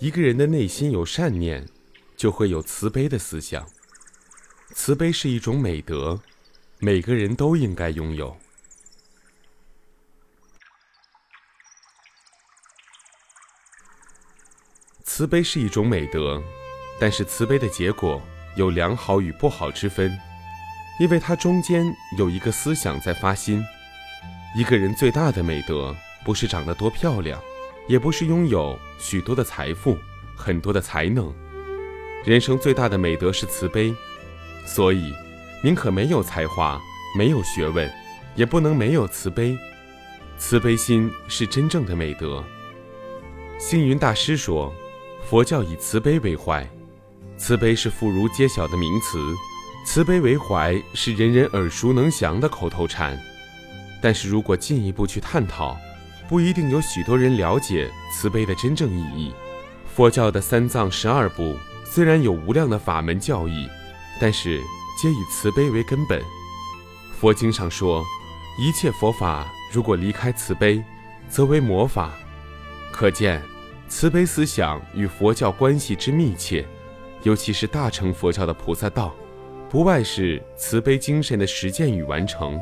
[0.00, 1.66] 一个人的内心有善念，
[2.16, 3.66] 就会有慈悲的思想。
[4.74, 6.20] 慈悲是一种美德，
[6.78, 8.36] 每个人都应该拥有。
[15.04, 16.42] 慈悲是一种美德，
[16.98, 18.20] 但是慈悲的结果
[18.56, 20.18] 有良好与不好之分，
[20.98, 21.86] 因为它中间
[22.18, 23.64] 有一个思想在发心。
[24.56, 27.40] 一个人最大的美德，不是长得多漂亮，
[27.86, 29.98] 也不是拥有许多的财富、
[30.36, 31.32] 很多的才能。
[32.24, 33.94] 人生最大的美德是慈悲，
[34.64, 35.12] 所以
[35.62, 36.80] 宁可没有才华、
[37.18, 37.90] 没有学问，
[38.34, 39.56] 也不能没有慈悲。
[40.38, 42.42] 慈悲心是真正的美德。
[43.58, 44.72] 星云大师说。
[45.26, 46.68] 佛教以慈悲为怀，
[47.38, 49.18] 慈悲是妇孺皆晓的名词，
[49.86, 53.18] 慈悲为怀是人人耳熟能详的口头禅。
[54.02, 55.78] 但是如果进一步去探讨，
[56.28, 59.32] 不一定有许多人了解慈悲的真正意义。
[59.86, 61.54] 佛教的三藏十二部
[61.84, 63.68] 虽然有无量的法门教义，
[64.20, 64.60] 但是
[65.00, 66.22] 皆以慈悲为根本。
[67.18, 68.04] 佛经上说，
[68.58, 70.82] 一切佛法如果离开慈悲，
[71.28, 72.12] 则为魔法。
[72.92, 73.40] 可见。
[73.86, 76.66] 慈悲思想与佛教关系之密切，
[77.22, 79.14] 尤其是大乘佛教的菩萨道，
[79.68, 82.58] 不外是慈悲精神的实践与完成。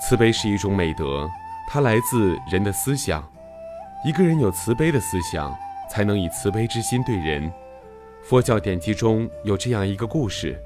[0.00, 1.28] 慈悲是一种美德，
[1.70, 3.22] 它来自人的思想。
[4.02, 5.54] 一个人有慈悲的思想，
[5.90, 7.52] 才能以慈悲之心对人。
[8.22, 10.58] 佛教典籍中有这样一个故事：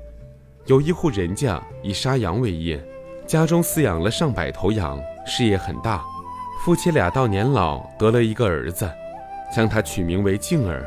[0.67, 2.81] 有一户人家以杀羊为业，
[3.27, 6.05] 家中饲养了上百头羊，事业很大。
[6.65, 8.89] 夫妻俩到年老，得了一个儿子。
[9.53, 10.87] 将他取名为静儿，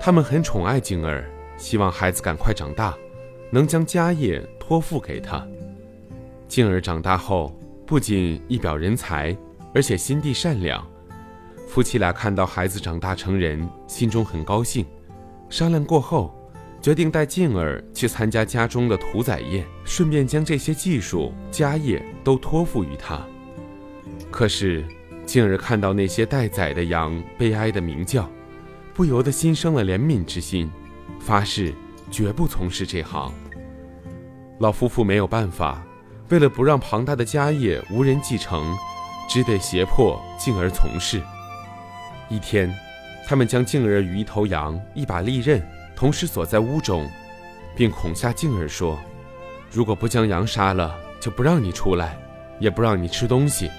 [0.00, 1.22] 他们很宠爱静儿，
[1.56, 2.92] 希望孩子赶快长大，
[3.50, 5.46] 能将家业托付给他。
[6.48, 7.54] 静儿长大后，
[7.86, 9.36] 不仅一表人才，
[9.74, 10.84] 而且心地善良。
[11.68, 14.84] 夫妻俩看到孩子长大成人，心中很高兴。
[15.48, 16.34] 商量过后，
[16.80, 23.20] 决定带静儿去参加家中的屠宰业，顺便将这些技术、家业都托付于他。
[24.30, 24.84] 可是。
[25.26, 28.28] 静儿看到那些待宰的羊悲哀的鸣叫，
[28.92, 30.70] 不由得心生了怜悯之心，
[31.18, 31.74] 发誓
[32.10, 33.32] 绝不从事这行。
[34.58, 35.82] 老夫妇没有办法，
[36.30, 38.74] 为了不让庞大的家业无人继承，
[39.28, 41.22] 只得胁迫静儿从事。
[42.28, 42.74] 一天，
[43.26, 45.62] 他们将静儿与一头羊、一把利刃
[45.94, 47.08] 同时锁在屋中，
[47.76, 48.98] 并恐吓静儿说
[49.70, 52.18] ：“如果不将羊杀了，就不让你出来，
[52.58, 53.70] 也不让你吃东西。”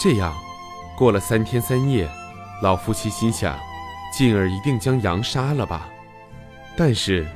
[0.00, 0.34] 这样，
[0.96, 2.08] 过了三天三夜，
[2.62, 3.58] 老夫妻心想，
[4.12, 5.88] 静儿一定将羊杀了吧。
[6.74, 7.26] 但是，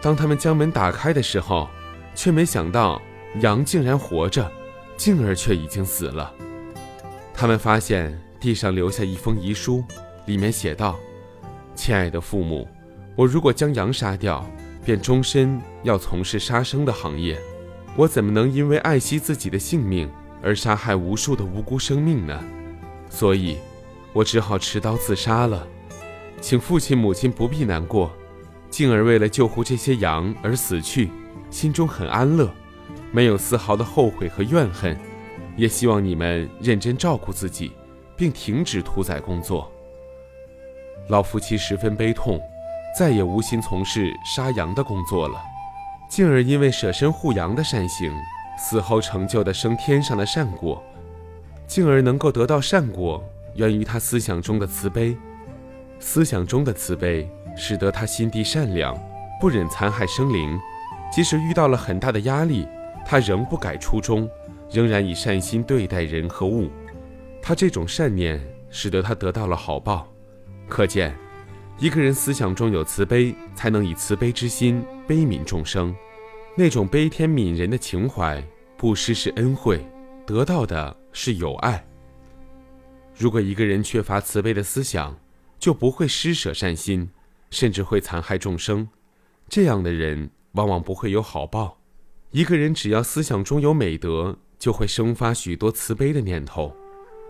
[0.00, 1.68] 当他们将门打开的时候，
[2.14, 3.02] 却没想到
[3.40, 4.50] 羊竟然活着，
[4.96, 6.32] 静儿却已经死了。
[7.34, 9.84] 他们发现地上留下一封遗书，
[10.26, 10.96] 里面写道
[11.74, 12.66] ：“亲爱的父母，
[13.14, 14.44] 我如果将羊杀掉，
[14.84, 17.38] 便终身要从事杀生的行业。
[17.96, 22.40] 我怎么能因为爱惜自己的性命？”而杀害无数的无辜生命呢？
[23.10, 23.58] 所以，
[24.12, 25.66] 我只好持刀自杀了。
[26.40, 28.12] 请父亲母亲不必难过，
[28.70, 31.10] 静儿为了救护这些羊而死去，
[31.50, 32.54] 心中很安乐，
[33.12, 34.96] 没有丝毫的后悔和怨恨。
[35.56, 37.72] 也希望你们认真照顾自己，
[38.16, 39.70] 并停止屠宰工作。
[41.08, 42.40] 老夫妻十分悲痛，
[42.96, 45.40] 再也无心从事杀羊的工作了。
[46.08, 48.12] 静儿因为舍身护羊的善行。
[48.60, 50.82] 死后成就的升天上的善果，
[51.68, 53.22] 进而能够得到善果，
[53.54, 55.16] 源于他思想中的慈悲。
[56.00, 58.98] 思想中的慈悲，使得他心地善良，
[59.40, 60.58] 不忍残害生灵。
[61.12, 62.66] 即使遇到了很大的压力，
[63.10, 64.28] 他仍不改初衷，
[64.70, 66.70] 仍然以善心对待人和物。
[67.40, 68.38] 他这种善念，
[68.68, 70.06] 使得他得到了好报。
[70.68, 71.16] 可见，
[71.78, 75.96] 一个人思想中有慈悲，才能以慈悲之心悲悯众生。
[76.54, 78.44] 那种悲天悯人的情怀，
[78.76, 79.82] 布施是恩惠，
[80.26, 81.82] 得到的是友爱。
[83.16, 85.18] 如果一个人缺乏慈悲的思想，
[85.58, 87.08] 就不会施舍善心，
[87.48, 88.86] 甚至会残害众生。
[89.48, 91.77] 这样的人往往不会有好报。
[92.30, 96.70] 一个人只要思想中有美德，就会生发许多慈悲的念头。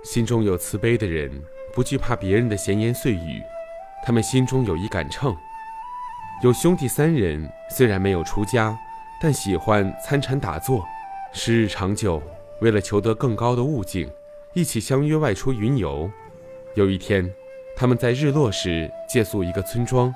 [0.02, 1.40] 心中有慈悲的人，
[1.72, 3.40] 不惧怕别人的闲言碎语，
[4.04, 5.36] 他们心中有一杆秤。
[6.42, 8.76] 有兄弟三人，虽然没有出家。
[9.20, 10.86] 但喜欢参禅打坐，
[11.32, 12.22] 时日长久。
[12.60, 14.08] 为了求得更高的悟境，
[14.54, 16.08] 一起相约外出云游。
[16.76, 17.28] 有一天，
[17.76, 20.14] 他们在日落时借宿一个村庄，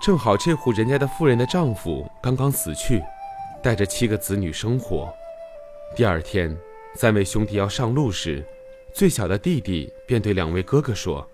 [0.00, 3.02] 正好这户人家的妇人的丈夫刚刚死去，
[3.62, 5.12] 带着七个子女生活。
[5.96, 6.56] 第二天，
[6.94, 8.44] 三位兄弟要上路时，
[8.94, 11.28] 最小的弟弟便对两位哥哥说：“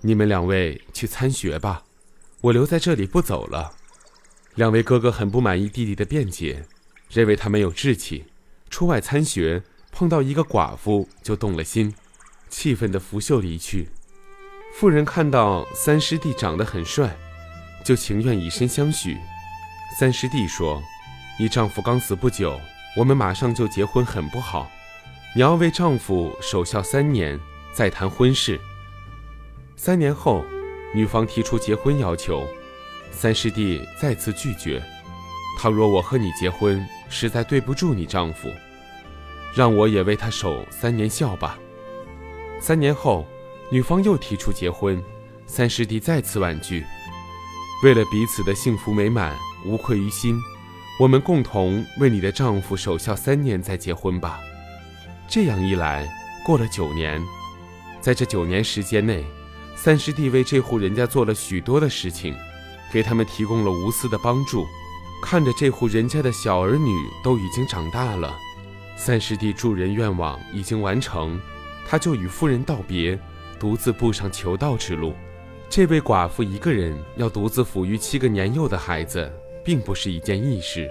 [0.00, 1.84] 你们两位去参学吧，
[2.40, 3.72] 我留在这里不走了。”
[4.56, 6.64] 两位哥哥很不满意弟弟的辩解，
[7.10, 8.24] 认为他没有志气，
[8.70, 11.92] 出外参学碰到一个寡妇就动了心，
[12.48, 13.88] 气愤的拂袖离去。
[14.74, 17.16] 妇人看到三师弟长得很帅，
[17.84, 19.16] 就情愿以身相许。
[19.98, 20.82] 三师弟说
[21.38, 22.60] ：“你丈夫刚死不久，
[22.96, 24.70] 我们马上就结婚很不好，
[25.34, 27.38] 你要为丈夫守孝三年，
[27.72, 28.60] 再谈婚事。”
[29.76, 30.44] 三年后，
[30.94, 32.46] 女方提出结婚要求。
[33.10, 34.82] 三师弟再次拒绝。
[35.58, 38.48] 倘若我和你结婚，实在对不住你丈夫，
[39.54, 41.58] 让我也为他守三年孝吧。
[42.60, 43.26] 三年后，
[43.70, 45.02] 女方又提出结婚，
[45.46, 46.84] 三师弟再次婉拒。
[47.82, 50.40] 为了彼此的幸福美满，无愧于心，
[50.98, 54.38] 我们共同为你的丈夫守孝三年再结婚吧。
[55.26, 56.08] 这样一来，
[56.46, 57.20] 过了九年，
[58.00, 59.24] 在这九年时间内，
[59.74, 62.34] 三师弟为这户人家做了许多的事情。
[62.92, 64.64] 给他们提供了无私的帮助，
[65.20, 66.94] 看着这户人家的小儿女
[67.24, 68.32] 都已经长大了，
[68.96, 71.40] 三师弟助人愿望已经完成，
[71.88, 73.18] 他就与夫人道别，
[73.58, 75.12] 独自步上求道之路。
[75.68, 79.28] 这位寡妇一个人要独自抚育七个年幼的孩子，
[79.64, 80.90] 并不是一件易事。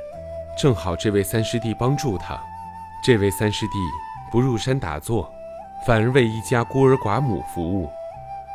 [0.59, 2.41] 正好这位三师弟帮助他，
[3.03, 3.73] 这位三师弟
[4.31, 5.31] 不入山打坐，
[5.85, 7.89] 反而为一家孤儿寡母服务，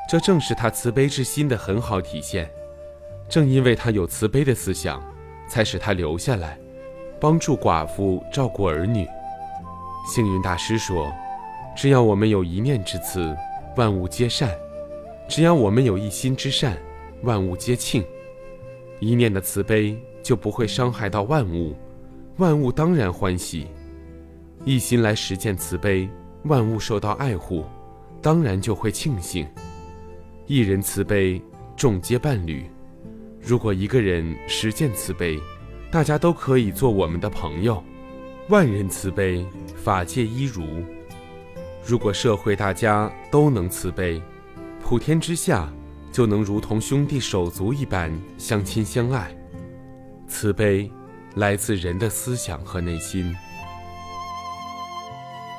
[0.08, 2.48] 这正是他慈悲之心的很好体现。
[3.28, 5.02] 正因为他有慈悲的思想，
[5.48, 6.58] 才使他留下来，
[7.20, 9.06] 帮助寡妇照顾儿女。
[10.06, 11.12] 幸运大师说
[11.76, 13.36] ：“只要我们有一念之慈，
[13.76, 14.48] 万物皆善；
[15.28, 16.78] 只要我们有一心之善，
[17.22, 18.02] 万物皆庆。
[19.00, 21.74] 一念的慈悲就不会伤害到万物，
[22.36, 23.66] 万物当然欢喜。
[24.64, 26.08] 一心来实践慈悲，
[26.44, 27.64] 万物受到爱护，
[28.20, 29.46] 当然就会庆幸。
[30.46, 31.40] 一人慈悲，
[31.76, 32.64] 众皆伴侣。”
[33.40, 35.38] 如果一个人实践慈悲，
[35.90, 37.82] 大家都可以做我们的朋友；
[38.48, 40.64] 万人慈悲，法界一如。
[41.86, 44.20] 如果社会大家都能慈悲，
[44.82, 45.72] 普天之下
[46.12, 49.34] 就能如同兄弟手足一般相亲相爱。
[50.28, 50.90] 慈悲
[51.34, 53.34] 来自人的思想和内心。